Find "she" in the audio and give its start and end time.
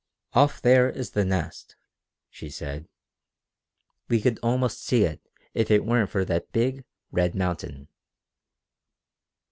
2.31-2.49